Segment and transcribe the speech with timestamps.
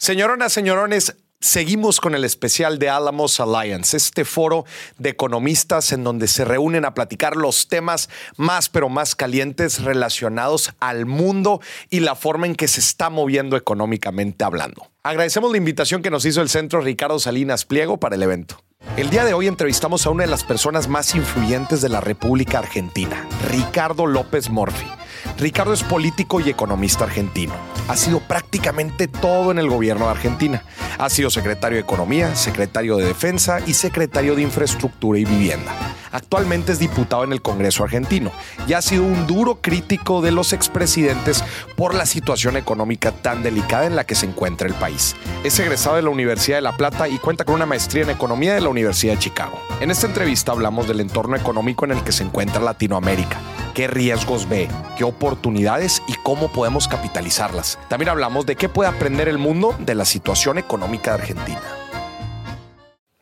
[0.00, 4.66] Señoronas, señorones, Seguimos con el especial de Alamos Alliance, este foro
[4.98, 10.72] de economistas en donde se reúnen a platicar los temas más pero más calientes relacionados
[10.80, 14.90] al mundo y la forma en que se está moviendo económicamente hablando.
[15.02, 18.62] Agradecemos la invitación que nos hizo el Centro Ricardo Salinas Pliego para el evento.
[18.98, 22.58] El día de hoy entrevistamos a una de las personas más influyentes de la República
[22.58, 24.99] Argentina, Ricardo López Morfi.
[25.38, 27.54] Ricardo es político y economista argentino.
[27.88, 30.64] Ha sido prácticamente todo en el gobierno de Argentina.
[30.98, 35.72] Ha sido secretario de Economía, secretario de Defensa y secretario de Infraestructura y Vivienda.
[36.12, 38.32] Actualmente es diputado en el Congreso argentino
[38.66, 41.44] y ha sido un duro crítico de los expresidentes
[41.76, 45.14] por la situación económica tan delicada en la que se encuentra el país.
[45.44, 48.54] Es egresado de la Universidad de La Plata y cuenta con una maestría en Economía
[48.54, 49.60] de la Universidad de Chicago.
[49.80, 53.38] En esta entrevista hablamos del entorno económico en el que se encuentra Latinoamérica
[53.80, 57.78] qué riesgos ve, qué oportunidades y cómo podemos capitalizarlas.
[57.88, 61.62] También hablamos de qué puede aprender el mundo de la situación económica de Argentina.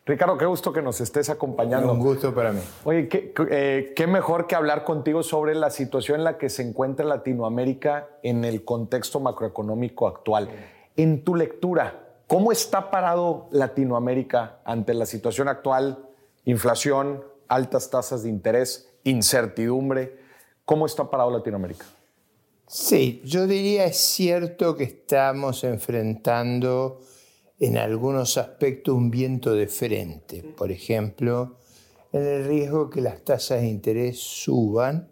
[0.05, 1.93] Ricardo, qué gusto que nos estés acompañando.
[1.93, 2.59] Un gusto para mí.
[2.83, 6.61] Oye, qué, eh, qué, mejor que hablar contigo sobre la situación en la que se
[6.61, 10.49] encuentra Latinoamérica en el contexto macroeconómico actual.
[10.97, 15.99] En tu lectura, ¿cómo está parado Latinoamérica ante la situación actual?
[16.43, 20.18] Inflación, altas tasas de interés, incertidumbre.
[20.69, 21.83] ¿Cómo está parado Latinoamérica?
[22.67, 27.01] Sí, yo diría es cierto que estamos enfrentando
[27.59, 30.43] en algunos aspectos un viento de frente.
[30.43, 31.55] Por ejemplo,
[32.13, 35.09] en el riesgo que las tasas de interés suban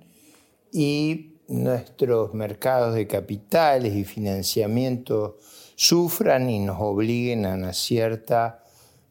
[0.71, 5.39] y nuestros mercados de capitales y financiamiento
[5.73, 8.63] sufran y nos obliguen a una cierta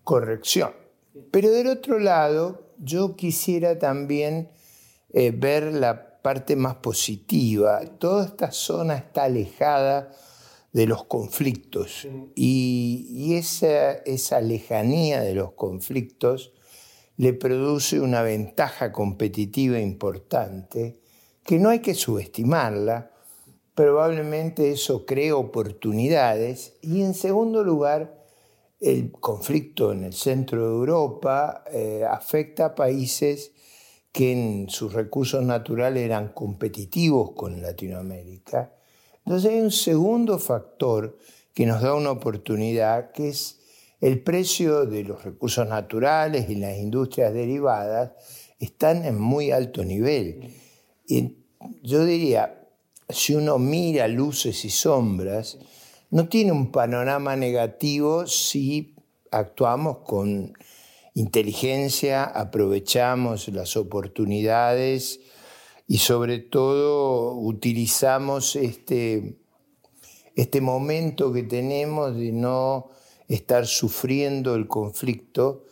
[0.04, 0.70] corrección.
[1.32, 4.48] Pero del otro lado, yo quisiera también
[5.12, 7.80] eh, ver la parte más positiva.
[8.00, 10.10] Toda esta zona está alejada
[10.72, 16.52] de los conflictos y, esa, esa lejanía de los conflictos
[17.16, 20.98] le produce una ventaja competitiva importante
[21.44, 23.12] que no hay que subestimarla.
[23.76, 28.20] Probablemente eso cree oportunidades y en segundo lugar,
[28.80, 33.52] el conflicto en el centro de Europa eh, afecta a países
[34.16, 38.72] que en sus recursos naturales eran competitivos con Latinoamérica.
[39.18, 41.18] Entonces hay un segundo factor
[41.52, 43.60] que nos da una oportunidad, que es
[44.00, 48.12] el precio de los recursos naturales y las industrias derivadas
[48.58, 50.50] están en muy alto nivel.
[51.06, 51.36] Y
[51.82, 52.66] yo diría,
[53.10, 55.58] si uno mira luces y sombras,
[56.08, 58.94] no tiene un panorama negativo si
[59.30, 60.54] actuamos con
[61.16, 65.20] inteligencia, aprovechamos las oportunidades
[65.86, 69.38] y sobre todo utilizamos este,
[70.34, 72.90] este momento que tenemos de no
[73.28, 75.64] estar sufriendo el conflicto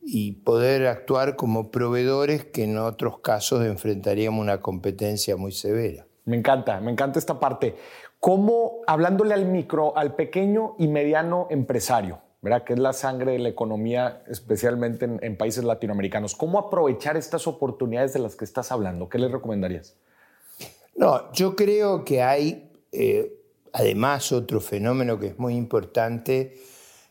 [0.00, 6.06] y poder actuar como proveedores que en otros casos enfrentaríamos una competencia muy severa.
[6.24, 7.76] Me encanta, me encanta esta parte.
[8.18, 12.62] ¿Cómo, hablándole al micro, al pequeño y mediano empresario, ¿verdad?
[12.62, 16.36] que es la sangre de la economía, especialmente en, países latinoamericanos.
[16.36, 19.08] ¿Cómo aprovechar estas oportunidades de las que estás hablando?
[19.08, 19.96] ¿Qué les recomendarías?
[20.94, 23.36] No, yo creo que hay, eh,
[23.72, 26.56] además, otro fenómeno que es muy importante,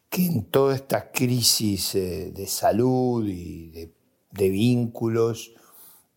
[0.10, 3.92] que en toda esta crisis eh, de salud y de,
[4.32, 5.54] de vínculos,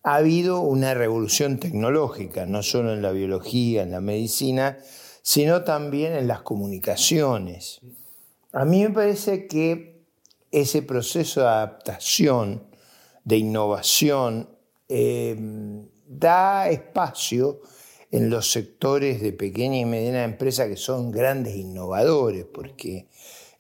[0.05, 4.79] ha habido una revolución tecnológica, no solo en la biología, en la medicina,
[5.23, 7.81] sino también en las comunicaciones.
[8.53, 10.07] A mí me parece que
[10.51, 12.67] ese proceso de adaptación,
[13.25, 14.49] de innovación,
[14.89, 17.61] em, da espacio
[18.11, 23.09] en los sectores de pequeña y mediana empresa que son grandes innovadores, porque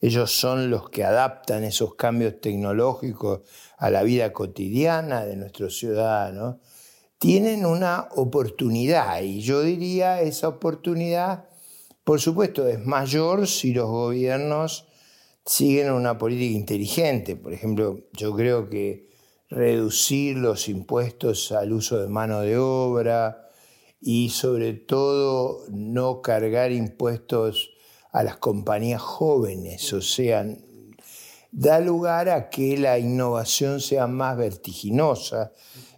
[0.01, 3.41] ellos son los que adaptan esos cambios tecnológicos
[3.77, 6.57] a la vida cotidiana de nuestros ciudadanos,
[7.19, 11.45] tienen una oportunidad y yo diría esa oportunidad
[12.09, 14.87] por supuesto, es mayor si los gobiernos
[15.45, 17.37] siguen una política inteligente.
[17.37, 19.11] Por ejemplo, yo creo que
[19.51, 23.51] reducir los impuestos al uso de mano de obra
[24.01, 27.73] y sobre todo no cargar impuestos
[28.11, 30.47] a las compañías jóvenes, o sea,
[31.53, 35.53] da lugar a que la innovación sea más vertiginosa.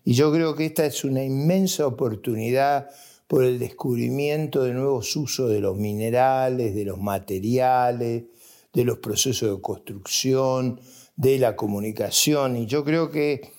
[0.04, 2.88] Y yo creo que esta es una inmensa oportunidad
[3.30, 8.24] por el descubrimiento de nuevos usos de los minerales, de los materiales,
[8.72, 10.80] de los procesos de construcción,
[11.14, 12.56] de la comunicación.
[12.56, 13.52] Y yo creo que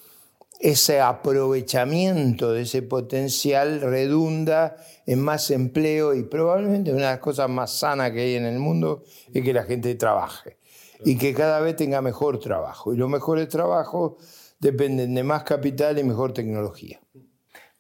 [0.60, 4.76] ese aprovechamiento de ese potencial redunda
[5.06, 8.60] en más empleo y probablemente una de las cosas más sanas que hay en el
[8.60, 10.58] mundo es que la gente trabaje
[11.06, 12.94] y que cada vez tenga mejor trabajo.
[12.94, 14.16] Y los mejores trabajos
[14.60, 17.00] dependen de más capital y mejor tecnología.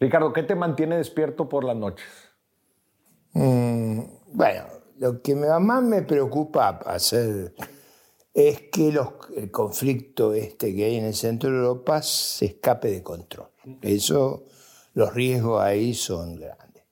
[0.01, 2.07] Ricardo, ¿qué te mantiene despierto por las noches?
[3.33, 4.01] Mm,
[4.33, 4.63] bueno,
[4.97, 6.79] lo que más me preocupa
[8.33, 8.93] es que
[9.37, 13.49] el conflicto este que hay en el centro de Europa se escape de control.
[13.83, 14.45] Eso,
[14.95, 16.83] los riesgos ahí son grandes.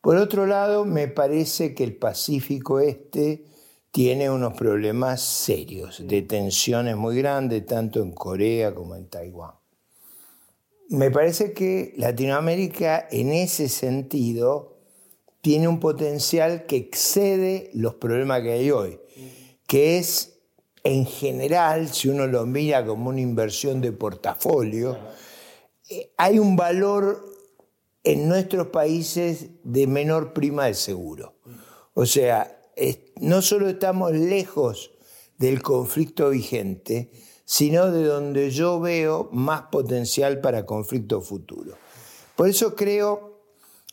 [0.00, 3.44] Por otro lado, me parece que el Pacífico este
[3.90, 9.57] tiene unos problemas serios, de tensiones muy grandes, tanto en Corea como en Taiwán.
[10.88, 14.78] Me parece que Latinoamérica en ese sentido
[15.42, 18.98] tiene un potencial que excede los problemas que hay hoy,
[19.66, 20.40] que es
[20.84, 24.96] en general, si uno lo mira como una inversión de portafolio,
[25.90, 27.22] eh, hay un valor
[28.02, 31.34] en nuestros países de menor prima de seguro.
[31.92, 32.62] O sea,
[33.16, 34.92] no solo estamos lejos
[35.36, 37.10] del conflicto vigente,
[37.50, 41.78] sino de donde yo veo más potencial para conflicto futuro.
[42.36, 43.40] Por eso creo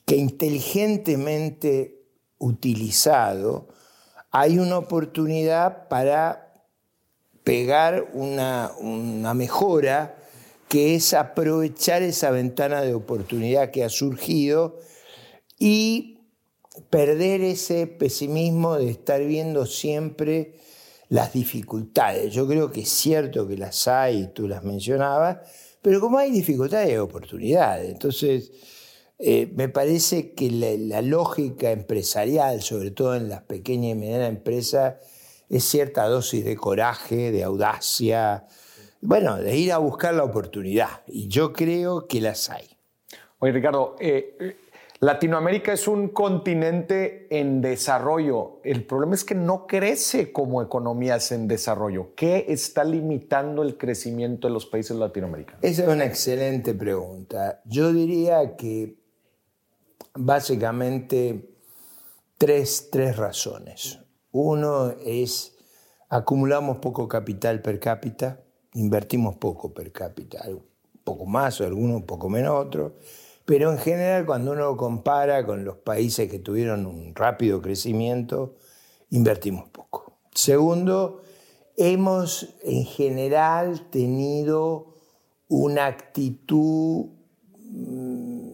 [0.05, 2.03] que inteligentemente
[2.37, 3.69] utilizado
[4.29, 6.65] hay una oportunidad para
[7.45, 8.73] pegar una,
[9.33, 10.17] mejora
[10.67, 14.79] que es aprovechar esa ventana de oportunidad que ha surgido
[15.57, 16.19] y
[16.89, 20.59] perder ese pesimismo de estar viendo siempre
[21.09, 22.33] las dificultades.
[22.33, 25.37] Yo creo que es cierto que las hay, tú las mencionabas,
[25.81, 27.91] pero como hay dificultades hay oportunidades.
[27.91, 28.51] Entonces,
[29.17, 34.95] eh, me parece que la, lógica empresarial, sobre todo en las pequeñas y medianas empresas,
[35.49, 38.45] es cierta dosis de coraje, de audacia,
[39.01, 41.03] bueno, de ir a buscar la oportunidad.
[41.07, 42.67] Y yo creo que las hay.
[43.39, 44.57] Oye, Ricardo, eh,
[45.05, 48.59] Latinoamérica es un continente en desarrollo.
[48.63, 52.15] El problema es que no crece como economías en desarrollo.
[52.15, 55.63] ¿Qué está limitando el crecimiento de los países latinoamericanos?
[55.63, 57.61] Esa es una excelente pregunta.
[57.65, 58.97] Yo diría que
[60.15, 61.51] básicamente
[62.39, 63.99] tres, tres razones.
[64.31, 65.55] Uno es,
[66.09, 68.41] acumulamos poco capital per cápita,
[68.73, 70.43] invertimos poco per cápita,
[71.03, 72.93] poco más, algunos un poco menos otros,
[73.45, 78.55] pero en general cuando uno compara con los países que tuvieron un rápido crecimiento,
[79.11, 80.17] invertimos poco.
[80.33, 81.21] Segundo,
[81.77, 84.95] hemos en general tenido
[85.47, 87.05] una actitud
[87.53, 88.51] mm,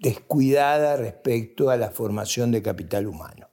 [0.00, 3.48] descuidada respecto a la formación de capital humano.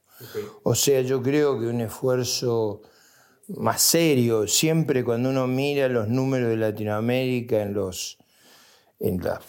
[0.63, 2.81] O sea, yo creo que un esfuerzo
[3.47, 8.17] más serio, siempre cuando uno mira los números de Latinoamérica en los,
[8.99, 9.39] en los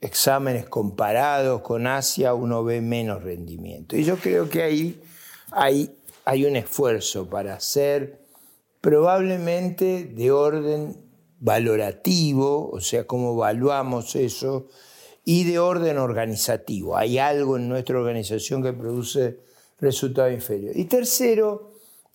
[0.00, 3.96] exámenes comparados con Asia, uno ve menos rendimiento.
[3.96, 5.02] Y yo creo que ahí
[5.50, 5.94] hay,
[6.24, 8.20] hay un esfuerzo para hacer
[8.80, 10.96] probablemente de orden
[11.38, 14.68] valorativo, o sea, cómo evaluamos eso,
[15.24, 16.96] y de orden organizativo.
[16.96, 19.38] Hay algo en nuestra organización que produce
[19.78, 20.76] resultado inferior.
[20.76, 21.72] Y tercero,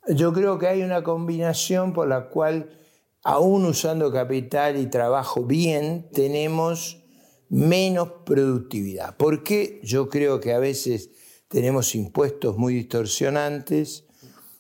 [0.08, 2.70] yo creo que hay una combinación por la cual,
[3.24, 7.05] aún usando capital y trabajo bien, tenemos
[7.56, 9.16] menos productividad.
[9.16, 11.10] Porque yo creo que a veces
[11.48, 14.04] tenemos impuestos muy distorsionantes,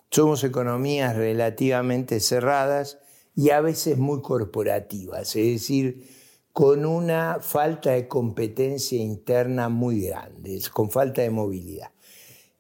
[0.09, 2.99] somos economías relativamente cerradas
[3.35, 6.07] y a veces muy corporativas, es decir,
[6.53, 11.91] con una falta de competencia interna muy grande, con falta de movilidad.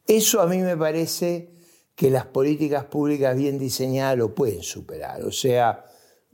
[0.05, 1.53] Eso a mí me parece
[1.95, 5.23] que las políticas públicas bien diseñadas lo pueden superar.
[5.23, 5.85] O sea,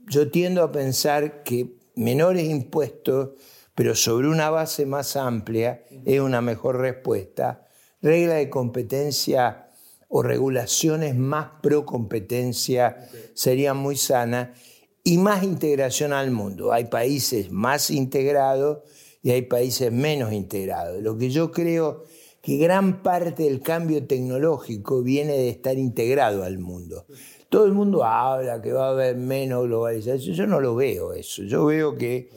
[0.08, 3.30] yo tiendo a pensar que menores impuestos,
[3.74, 7.66] pero sobre una base más amplia, es una mejor respuesta.
[8.00, 9.68] Regla de competencia
[10.08, 14.50] o regulaciones más pro competencia serían muy sanas
[15.04, 16.72] y más integración al mundo.
[16.72, 18.80] Hay países más integrados
[19.22, 21.00] y hay países menos integrados.
[21.02, 22.04] Lo que yo creo
[22.42, 27.06] que gran parte del cambio tecnológico viene de estar integrado al mundo.
[27.48, 30.34] Todo el mundo habla que va a haber menos globalización.
[30.34, 31.44] Yo no lo veo eso.
[31.44, 32.30] Yo veo que,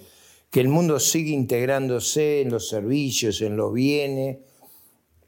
[0.55, 4.37] que el mundo sigue integrándose en los servicios, en los bienes.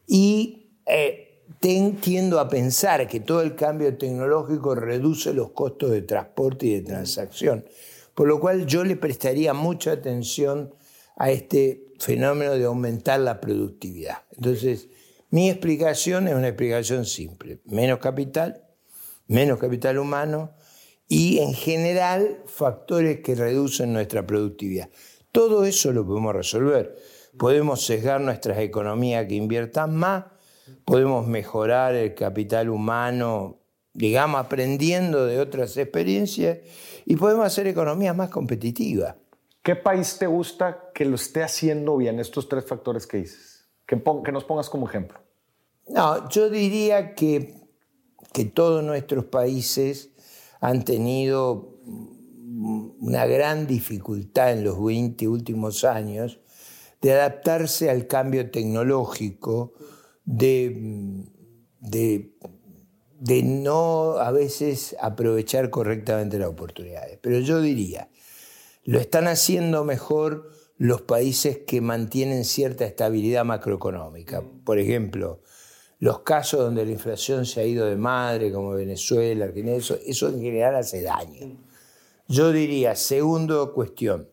[0.08, 6.68] Y eh, tiendo a pensar que todo el cambio tecnológico reduce los costos de transporte
[6.68, 7.66] y de transacción.
[8.16, 10.74] Por lo cual yo le prestaría mucha atención
[11.18, 14.20] a este fenómeno de aumentar la productividad.
[14.32, 14.88] Entonces,
[15.30, 17.60] mi explicación es una explicación simple.
[17.66, 18.64] Menos capital,
[19.28, 20.54] menos capital humano
[21.10, 24.90] y en general factores que reducen nuestra productividad.
[25.32, 26.96] Todo eso lo podemos resolver.
[27.38, 30.26] Podemos sesgar nuestras economías que inviertan más,
[30.86, 33.60] podemos mejorar el capital humano,
[33.94, 36.60] digamos, aprendiendo de otras experiencias
[37.06, 39.16] y podemos hacer economías más competitivas.
[39.62, 43.68] ¿Qué país te gusta que lo esté haciendo bien, estos tres factores que dices?
[43.86, 45.20] Que, que nos pongas como ejemplo.
[45.88, 47.54] No, yo diría que,
[48.34, 50.12] que todos nuestros países
[50.60, 51.76] han tenido
[52.58, 56.40] una gran dificultad en los 20 últimos años
[57.02, 59.74] de adaptarse al cambio tecnológico,
[60.26, 61.24] de,
[61.80, 67.20] de, no a veces aprovechar correctamente las oportunidades.
[67.22, 68.10] Pero yo diría,
[68.84, 74.44] lo están haciendo mejor los países que mantienen cierta estabilidad macroeconómica.
[74.64, 75.42] Por ejemplo,
[76.00, 80.42] los casos donde la inflación se ha ido de madre, como Venezuela, Argentina, eso en
[80.42, 81.67] general hace daño.
[82.28, 84.30] Yo diría, segundo cuestión,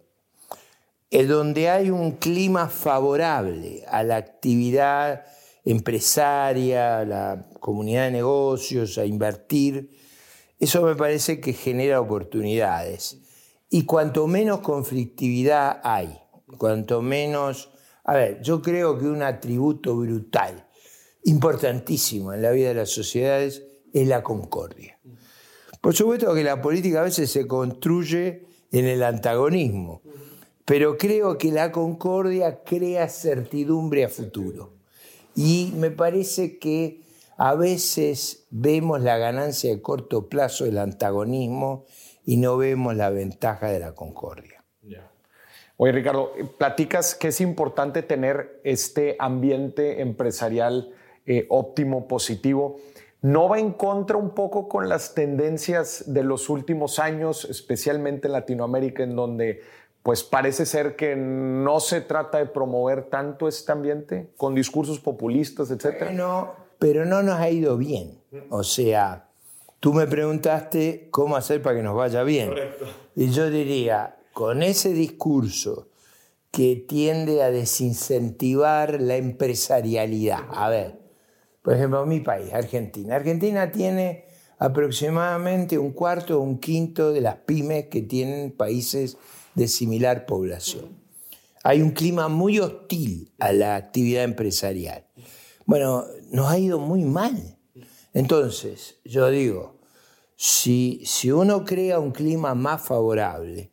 [1.10, 5.24] es donde hay un clima favorable a la actividad
[5.64, 9.90] empresaria, a la comunidad de negocios, a invertir,
[10.58, 13.18] eso me parece que genera oportunidades.
[13.70, 16.18] Y cuanto menos conflictividad hay,
[16.58, 17.70] cuanto menos...
[18.04, 20.66] A ver, yo creo que un atributo brutal
[21.24, 24.98] importantísimo en la vida de las sociedades es la concordia.
[25.84, 30.00] Por supuesto que la política a veces se construye en el antagonismo,
[30.64, 34.72] pero creo que la concordia crea certidumbre a futuro.
[35.36, 37.02] Y me parece que
[37.36, 41.84] a veces vemos la ganancia de corto plazo del antagonismo
[42.24, 44.64] y no vemos la ventaja de la concordia.
[45.76, 50.94] Oye, Ricardo, platicas que es importante tener este ambiente empresarial
[51.26, 52.80] eh, óptimo, positivo.
[53.24, 58.32] ¿No va en contra un poco con las tendencias de los últimos años, especialmente en
[58.32, 59.62] Latinoamérica, en donde
[60.02, 65.70] pues parece ser que no se trata de promover tanto este ambiente con discursos populistas,
[65.70, 66.12] etcétera?
[66.12, 68.20] No, pero no nos ha ido bien.
[68.50, 69.28] O sea,
[69.80, 72.52] tú me preguntaste cómo hacer para que nos vaya bien.
[73.16, 75.88] Y yo diría, con ese discurso
[76.50, 80.40] que tiende a desincentivar la empresarialidad.
[80.50, 81.03] A ver,
[81.64, 83.16] por ejemplo, mi país, Argentina.
[83.16, 84.26] Argentina tiene
[84.58, 89.16] aproximadamente un cuarto o un quinto de las pymes que tienen países
[89.54, 90.90] de similar población.
[91.62, 95.06] Hay un clima muy hostil a la actividad empresarial.
[95.64, 97.56] Bueno, nos ha ido muy mal.
[98.12, 99.80] Entonces, yo digo,
[100.36, 103.70] si, si uno crea un clima más favorable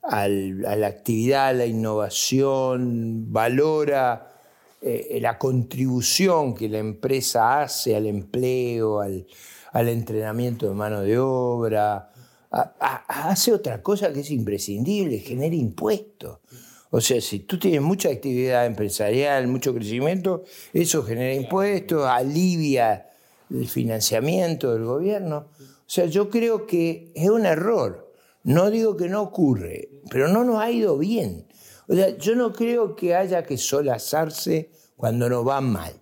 [0.00, 4.37] a la actividad, a la innovación, valora
[4.80, 9.26] eh, la contribución que la empresa hace al empleo, al,
[9.88, 12.10] entrenamiento de mano de obra,
[12.50, 16.38] hace otra cosa que es imprescindible, genera impuestos.
[16.90, 23.08] O sea, si tú tienes mucha actividad empresarial, mucho crecimiento, eso genera impuestos, alivia
[23.50, 25.48] el financiamiento del gobierno.
[25.58, 28.12] O sea, yo creo que es un error.
[28.44, 31.47] No digo que no ocurre, pero no nos ha ido bien.
[31.88, 35.92] O sea, yo no creo que haya que solazarse cuando nos va mal.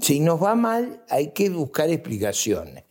[0.00, 2.84] Si nos va mal, hay que buscar explicaciones.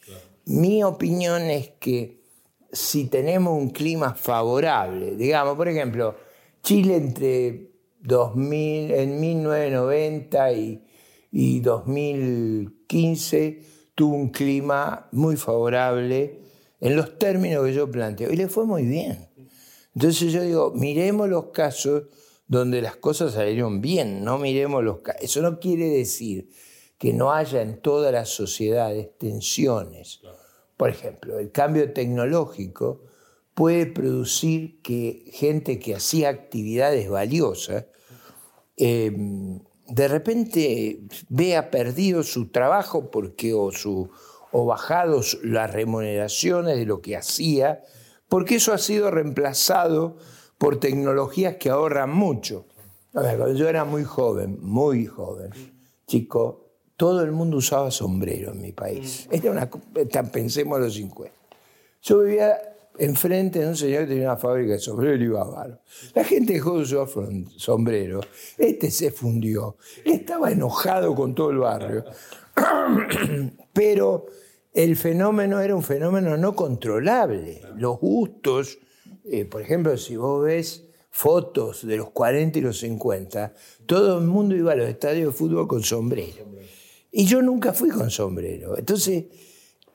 [0.46, 2.24] Mi opinión es que
[2.72, 6.16] si tenemos un clima favorable, digamos, por ejemplo,
[6.64, 10.84] Chile entre 2000, en 1990 y,
[11.32, 13.62] y 2015
[13.94, 16.40] tuvo un clima muy favorable
[16.80, 19.25] en los términos que yo planteo y le fue muy bien.
[19.96, 22.04] Entonces yo digo, miremos los casos
[22.48, 25.24] donde las cosas salieron bien, no miremos los casos.
[25.24, 26.50] Eso no quiere decir
[26.98, 30.22] que no haya en todas las sociedades tensiones.
[30.78, 33.04] Por ejemplo, el cambio tecnológico
[33.54, 37.86] puede producir que gente que hacía actividades valiosas
[38.76, 41.00] em, de repente
[41.30, 44.10] vea perdido su trabajo porque o, su,
[44.52, 47.84] o bajados las remuneraciones de lo que hacía
[48.30, 50.18] porque eso ha sido reemplazado
[50.58, 52.66] por tecnologías que ahorran mucho.
[53.12, 55.52] cuando yo era muy joven, muy joven,
[56.08, 56.66] chico,
[56.98, 59.28] todo el mundo usaba sombrero en mi país.
[59.32, 59.70] Era una,
[60.32, 61.34] pensemos a los 50.
[62.02, 62.58] Yo vivía
[62.98, 65.80] enfrente de un señor que tenía una fábrica de sombreros y iba a
[66.14, 67.08] La gente dejó de usar
[67.58, 68.22] sombrero.
[68.58, 69.78] Este se fundió.
[70.04, 72.06] Estaba enojado con todo el barrio.
[73.74, 74.28] Pero
[74.76, 77.62] el fenómeno era un fenómeno no controlable.
[77.78, 78.78] Los gustos,
[79.24, 83.54] eh, por ejemplo, si vos ves fotos de los 40 y los 50,
[83.86, 86.46] todo el mundo iba a los estadios de fútbol con sombrero.
[87.10, 88.78] Y yo nunca fui con sombrero.
[88.78, 89.24] Entonces,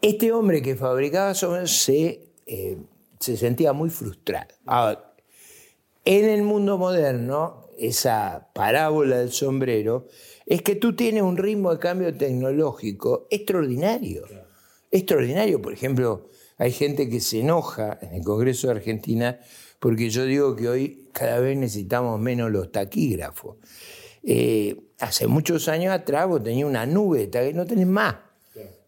[0.01, 2.79] este hombre que fabricaba sombreros se, eh,
[3.19, 4.49] se sentía muy frustrado.
[6.07, 10.07] En el mundo moderno, esa parábola del sombrero,
[10.47, 14.25] es que tú tienes un ritmo de cambio tecnológico extraordinario.
[14.91, 15.63] Extraordinario.
[15.63, 16.29] Por ejemplo,
[16.59, 19.41] hay gente que se enoja en el Congreso de Argentina
[19.81, 23.57] porque yo digo que hoy cada vez necesitamos menos los taquígrafos.
[24.23, 28.17] Eh, hace muchos años atrás vos tenías una nube, no tenés más.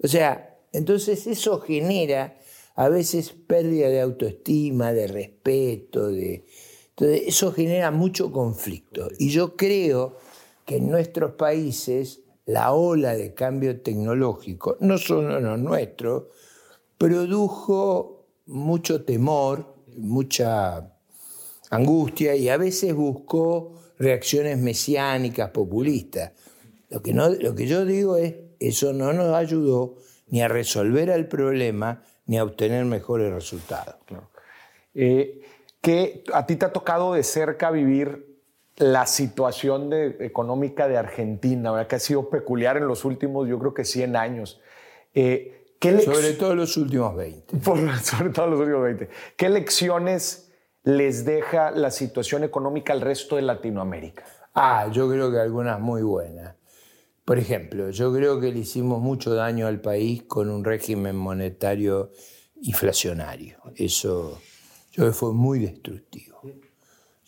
[0.03, 2.39] O sea, entonces eso genera
[2.75, 6.45] a veces pérdida de autoestima, de respeto, de...
[6.91, 9.09] Entonces eso genera mucho conflicto.
[9.19, 10.19] Y yo creo
[10.67, 16.25] que en nuestros países la ola de cambio tecnológico, no solo los nuestros,
[16.99, 20.93] produjo mucho temor, mucha
[21.71, 26.33] angustia y a veces buscó reacciones mesiánicas, populistas.
[26.91, 29.97] Lo que, no, lo que yo digo es, eso no nos ayudó
[30.29, 33.97] ni a resolver el problema ni a obtener mejores resultados.
[34.95, 35.41] Eh,
[35.81, 38.32] ¿qué, a ti te ha tocado de cerca vivir
[38.77, 41.87] la situación de, económica de Argentina, ¿verdad?
[41.87, 44.61] que ha sido peculiar en los últimos, yo creo que 100 años.
[45.15, 45.59] Eh,
[46.05, 47.61] sobre todo los últimos 20.
[48.03, 49.09] sobre todo los últimos 20.
[49.37, 50.53] ¿Qué lecciones
[50.85, 54.25] les deja la situación económica al resto de Latinoamérica?
[54.55, 56.57] Ah, yo creo que algunas muy buenas.
[57.25, 62.11] Por ejemplo, yo creo que le hicimos mucho daño al país con un régimen monetario
[62.63, 63.59] inflacionario.
[63.77, 64.41] Eso
[64.91, 66.41] yo creo que fue muy destructivo.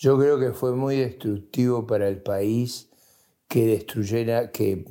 [0.04, 2.90] Yo creo que fue muy destructivo para el país
[3.48, 4.84] que destruyera, que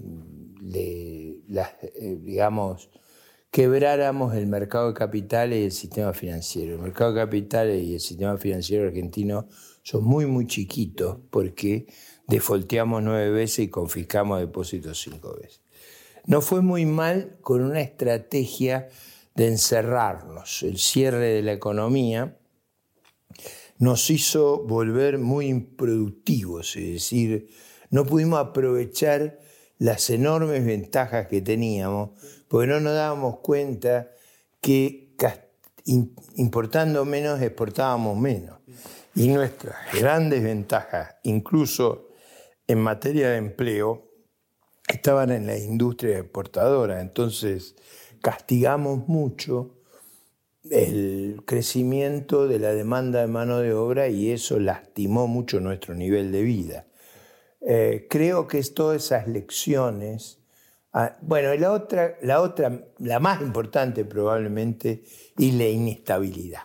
[0.59, 2.89] le, eh, digamos,
[3.51, 6.73] quebráramos el mercado de capitales y el sistema financiero.
[6.73, 9.47] El mercado de capitales y el sistema financiero argentino
[9.83, 11.85] son muy, muy chiquitos porque
[12.27, 15.61] defolteamos nueve veces y confiscamos depósitos cinco veces.
[16.25, 18.89] No fue muy mal con una estrategia
[19.35, 20.63] de encerrarnos.
[20.63, 22.35] El cierre de la economía
[23.83, 27.49] nos hizo volver muy improductivos, es decir,
[27.89, 29.41] no pudimos aprovechar
[29.77, 32.11] las enormes ventajas que teníamos,
[32.47, 34.09] porque no nos dábamos cuenta
[34.61, 35.15] que
[36.37, 38.57] importando menos exportábamos menos.
[39.15, 42.07] Y nuestras grandes ventajas, incluso
[42.65, 44.09] en materia de empleo,
[44.87, 47.01] estaban en la industria exportadora.
[47.01, 47.75] Entonces
[48.21, 49.82] castigamos mucho
[50.69, 56.31] el crecimiento de la demanda de mano de obra y eso lastimó mucho nuestro nivel
[56.31, 56.85] de vida.
[57.61, 60.39] Eh, creo que es todas esas lecciones.
[60.93, 65.03] Ah, bueno, la otra, la otra, la más importante probablemente,
[65.37, 66.61] y la inestabilidad.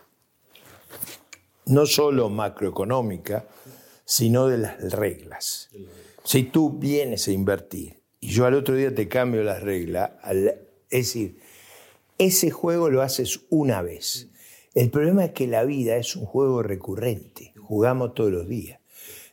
[1.65, 3.45] No solo macroeconómica,
[4.05, 5.69] sino de las reglas.
[6.23, 10.65] Si tú vienes a invertir y yo al otro día te cambio las reglas, es
[10.89, 11.39] decir,
[12.19, 14.27] ese juego lo haces una vez.
[14.75, 18.79] El problema es que la vida es un juego recurrente, jugamos todos los días.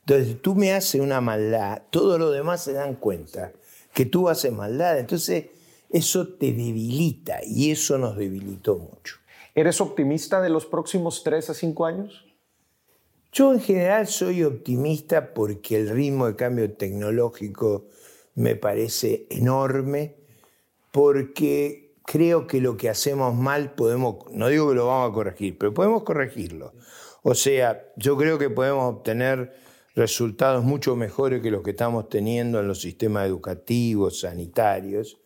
[0.01, 3.53] Entonces, tú me haces una maldad, todos los demás se dan cuenta
[3.93, 4.99] que tú haces maldad.
[4.99, 5.47] Entonces,
[5.91, 9.17] eso te debilita y eso nos debilitó mucho.
[9.55, 12.25] ¿Eres optimista de los próximos tres a cinco años?
[13.33, 17.87] Yo en general soy optimista porque el ritmo de cambio tecnológico
[18.35, 20.17] me parece enorme,
[20.93, 25.59] porque creo que lo que hacemos mal podemos, no digo que lo vamos a corregir,
[25.59, 26.73] pero podemos corregirlo.
[27.23, 29.55] O sea, yo creo que podemos obtener
[29.97, 35.19] resultados mucho mejores que los que estamos teniendo en los sistemas educativos, sanitarios.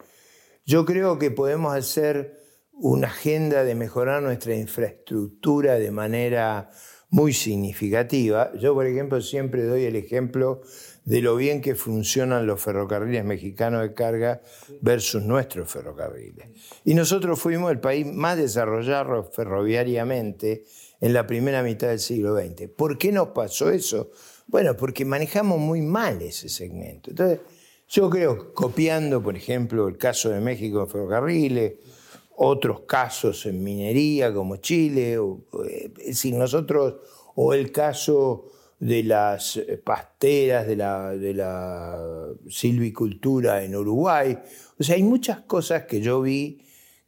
[0.64, 2.40] Yo creo que podemos hacer
[2.72, 6.70] una agenda de mejorar nuestra infraestructura de manera
[7.10, 8.52] muy significativa.
[8.54, 10.62] Yo, por ejemplo, siempre doy el ejemplo
[11.04, 14.42] de lo bien que funcionan los ferrocarriles mexicanos de carga
[14.80, 16.48] versus nuestros ferrocarriles.
[16.84, 20.64] Y nosotros fuimos el país más desarrollado ferroviariamente
[21.00, 22.68] en la primera mitad del siglo XX.
[22.68, 24.10] ¿Por qué nos pasó eso?
[24.46, 27.10] Bueno, porque manejamos muy mal ese segmento.
[27.10, 27.40] Entonces,
[27.88, 31.72] yo creo, copiando, por ejemplo, el caso de México en ferrocarriles,
[32.36, 36.96] otros casos en minería como Chile, o, eh, es decir, nosotros,
[37.34, 38.46] o el caso
[38.80, 44.36] de las pasteras, de la, de la silvicultura en Uruguay.
[44.78, 46.62] O sea, hay muchas cosas que yo vi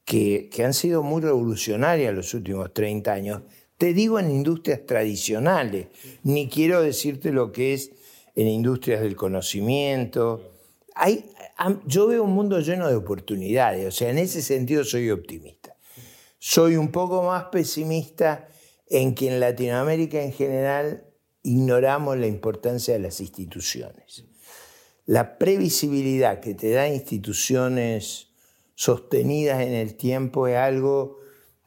[0.05, 3.43] que, que han sido muy revolucionarias en los últimos 30 años
[3.83, 5.89] te digo en industrias tradicionales,
[6.23, 7.91] ni quiero decirte lo que es
[8.37, 10.53] en industrias del conocimiento.
[10.95, 11.29] Hay,
[11.87, 15.75] yo veo un mundo lleno de oportunidades, o sea, en ese sentido soy optimista.
[16.39, 18.47] Soy un poco más pesimista
[18.89, 21.05] en que en Latinoamérica en general
[21.43, 24.25] ignoramos la importancia de las instituciones.
[25.07, 28.29] La previsibilidad que te da instituciones
[28.75, 31.19] sostenidas en el tiempo es algo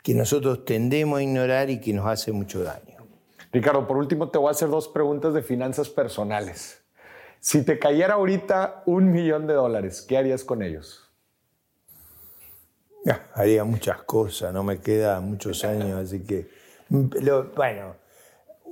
[0.03, 3.05] que nosotros tendemos a ignorar y que nos hace mucho daño.
[3.51, 6.81] Ricardo, por último te voy a hacer dos preguntas de finanzas personales.
[7.39, 11.01] Si te cayera ahorita un millón de dólares, ¿qué harías con ellos?
[13.35, 16.49] haría muchas cosas, no me queda muchos años, así que,
[16.89, 17.95] bueno,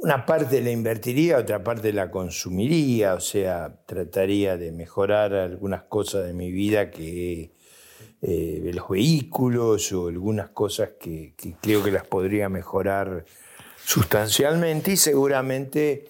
[0.04, 6.26] una parte la invertiría, otra parte la consumiría, o sea, trataría de mejorar algunas cosas
[6.26, 7.54] de mi vida que
[8.22, 13.24] eh, los vehículos o algunas cosas que, creo que las podría mejorar
[13.86, 16.10] sustancialmente y seguramente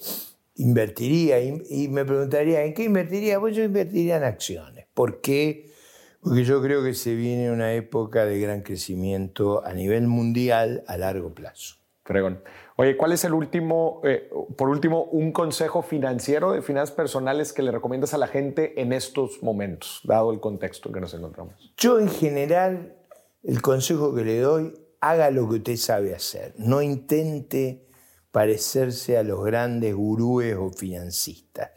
[0.55, 1.39] invertiría.
[1.39, 3.39] Y, me preguntaría, ¿en qué invertiría?
[3.39, 4.87] Pues yo invertiría en acciones.
[4.95, 5.71] ¿Por qué?
[6.19, 10.97] Porque yo creo que se viene una época de gran crecimiento a nivel mundial a
[10.97, 11.75] largo plazo.
[12.03, 12.41] Fregón.
[12.75, 17.61] Oye, ¿cuál es el último, eh, por último, un consejo financiero de finanzas personales que
[17.61, 21.73] le recomiendas a la gente en estos momentos, dado el contexto en que nos encontramos?
[21.77, 22.95] Yo en general,
[23.43, 26.53] el consejo que le doy haga lo que usted sabe hacer.
[26.57, 27.85] No intente
[28.31, 31.71] parecerse a los grandes gurúes o financistas.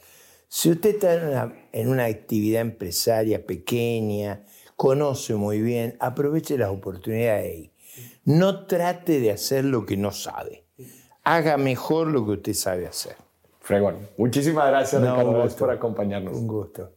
[0.49, 4.45] Si usted está en una, actividad empresaria pequeña,
[4.77, 7.73] conoce muy bien, aproveche las oportunidades ahí.
[8.25, 10.66] No trate de hacer lo que no sabe.
[11.27, 13.17] Haga mejor lo que usted sabe hacer.
[13.59, 13.97] Fregón.
[14.17, 16.37] Muchísimas gracias, Ricardo, por acompañarnos.
[16.37, 16.89] Un gusto.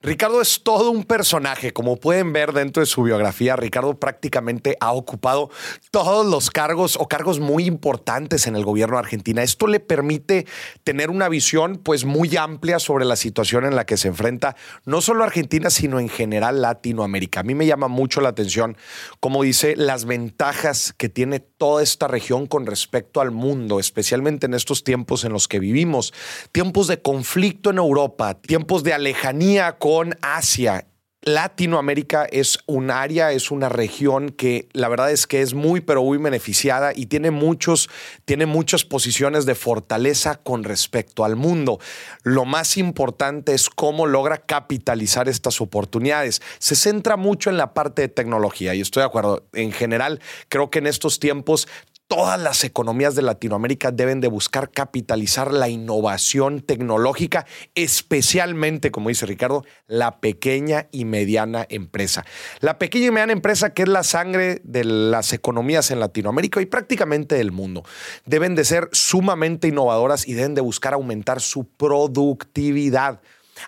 [0.00, 1.72] Ricardo es todo un personaje.
[1.72, 5.50] Como pueden ver dentro de su biografía, Ricardo prácticamente ha ocupado
[5.90, 9.42] todos los cargos o cargos muy importantes en el gobierno de Argentina.
[9.42, 10.46] Esto le permite
[10.84, 14.54] tener una visión pues muy amplia sobre la situación en la que se enfrenta
[14.84, 17.40] no solo Argentina, sino en general Latinoamérica.
[17.40, 18.76] A mí me llama mucho la atención,
[19.18, 24.54] como dice, las ventajas que tiene toda esta región con respecto al mundo, especialmente en
[24.54, 26.14] estos tiempos en los que vivimos.
[26.52, 30.86] Tiempos de conflicto en Europa, tiempos de alejanía con Asia.
[31.34, 36.02] Latinoamérica es un área, es una región que la verdad es que es muy, pero
[36.02, 37.88] muy beneficiada y tiene, muchos,
[38.24, 41.80] tiene muchas posiciones de fortaleza con respecto al mundo.
[42.22, 46.40] Lo más importante es cómo logra capitalizar estas oportunidades.
[46.58, 49.44] Se centra mucho en la parte de tecnología y estoy de acuerdo.
[49.52, 51.68] En general, creo que en estos tiempos
[52.08, 59.26] todas las economías de Latinoamérica deben de buscar capitalizar la innovación tecnológica, especialmente, como dice
[59.26, 62.24] Ricardo, la pequeña y mediana empresa.
[62.60, 66.66] La pequeña y mediana empresa que es la sangre de las economías en Latinoamérica y
[66.66, 67.84] prácticamente del mundo.
[68.24, 73.20] Deben de ser sumamente innovadoras y deben de buscar aumentar su productividad.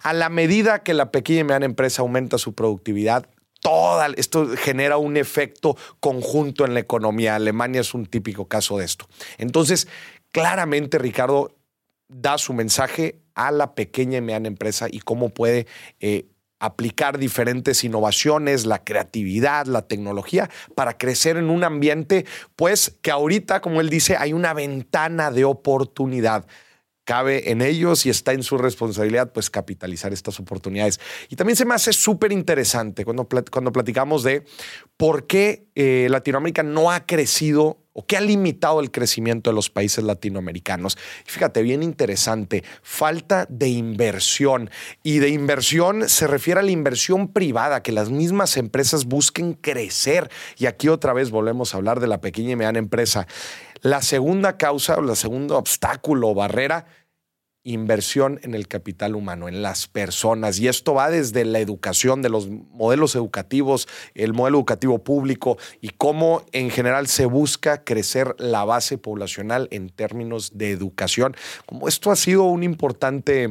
[0.03, 3.29] A la medida que la pequeña y mediana empresa aumenta su productividad,
[3.61, 7.37] toda, esto genera un efecto conjunto en la economía.
[7.37, 9.07] Alemania es un típico caso de esto.
[9.38, 9.88] Entonces,
[10.33, 11.55] claramente Ricardo
[12.09, 15.66] da su mensaje a la pequeña y mediana empresa y cómo puede
[16.01, 16.27] eh,
[16.59, 23.61] aplicar diferentes innovaciones, la creatividad, la tecnología para crecer en un ambiente, pues que ahorita,
[23.61, 26.46] como él dice, hay una ventana de oportunidad
[27.11, 31.01] cabe en ellos y está en su responsabilidad pues capitalizar estas oportunidades.
[31.29, 34.44] Y también se me hace súper interesante cuando, cuando platicamos de
[34.96, 39.70] por qué eh, Latinoamérica no ha crecido o qué ha limitado el crecimiento de los
[39.70, 40.96] países latinoamericanos.
[41.25, 44.70] fíjate, bien interesante, falta de inversión.
[45.03, 50.31] Y de inversión se refiere a la inversión privada, que las mismas empresas busquen crecer.
[50.59, 53.27] Y aquí otra vez volvemos a hablar de la pequeña y mediana empresa.
[53.83, 56.85] La segunda causa o la segundo obstáculo o barrera
[57.62, 60.59] inversión en el capital humano, en las personas.
[60.59, 65.90] Y esto va desde la educación, de los modelos educativos, el modelo educativo público y
[65.90, 71.37] cómo en general se busca crecer la base poblacional en términos de educación.
[71.66, 73.46] Como esto ha sido un importante,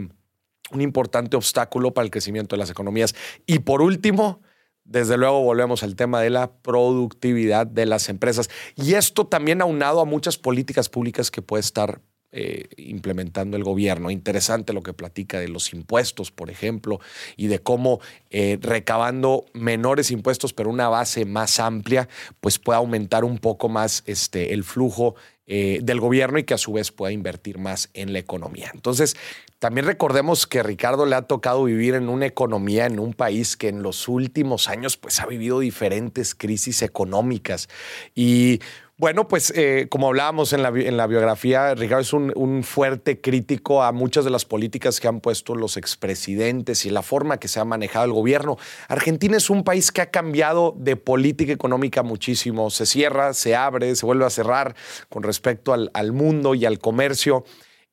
[0.71, 3.13] un importante obstáculo para el crecimiento de las economías.
[3.45, 4.41] Y por último,
[4.85, 8.49] desde luego volvemos al tema de la productividad de las empresas.
[8.75, 14.11] Y esto también aunado a muchas políticas públicas que puede estar eh, implementando el gobierno.
[14.11, 16.99] Interesante lo que platica de los impuestos, por ejemplo,
[17.37, 22.07] y de cómo eh, recabando menores impuestos, pero una base más amplia,
[22.39, 25.15] pues puede aumentar un poco más este, el flujo
[25.51, 28.69] eh, del gobierno y que a su vez pueda invertir más en la economía.
[28.75, 29.17] Entonces,
[29.57, 33.69] también recordemos que Ricardo le ha tocado vivir en una economía, en un país que
[33.69, 37.67] en los últimos años pues ha vivido diferentes crisis económicas
[38.13, 38.59] y
[38.99, 40.71] bueno, pues eh, como hablábamos en la,
[41.07, 45.77] biografía, Ricardo es un, fuerte crítico a muchas de las políticas que han puesto los
[45.77, 48.57] expresidentes y la forma que se ha manejado el gobierno.
[48.89, 52.69] Argentina es un país que ha cambiado de política económica muchísimo.
[52.71, 54.75] Se cierra, se abre, se vuelve a cerrar
[55.07, 57.45] con respecto al, mundo y al comercio.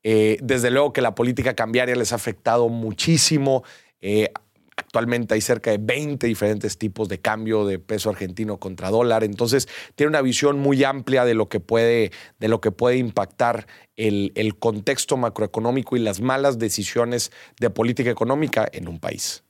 [0.02, 3.62] Eh, desde luego que la política cambiaria les ha afectado muchísimo.
[4.00, 4.32] Eh,
[4.76, 9.24] Actualmente hay cerca de 20 diferentes tipos de cambio de peso argentino contra dólar.
[9.24, 13.66] Entonces, tiene una visión muy amplia de lo que puede, de lo que puede impactar
[13.96, 19.45] el, el contexto macroeconómico y las malas decisiones de política económica en un país.